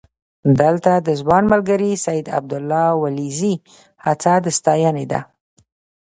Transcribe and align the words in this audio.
دلته 0.61 0.91
د 1.07 1.09
ځوان 1.21 1.43
ملګري 1.53 1.91
سید 2.05 2.25
عبدالله 2.37 2.85
ولیزي 3.03 3.53
هڅه 4.05 4.33
د 4.45 4.47
ستاینې 4.57 5.05
ده. 5.11 5.21